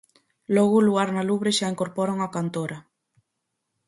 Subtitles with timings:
[0.55, 2.77] Logo Luar na Lubre xa incorpora unha cantora.